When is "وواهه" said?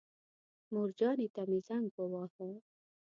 1.95-2.49